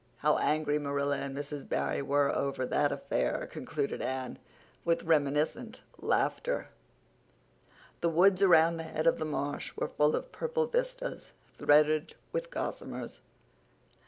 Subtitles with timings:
[0.25, 1.69] How angry Marilla and Mrs.
[1.69, 4.39] Barry were over that affair," concluded Anne,
[4.83, 6.69] with reminiscent laughter.
[7.99, 12.49] The woods around the head of the marsh were full of purple vistas, threaded with
[12.49, 13.19] gossamers.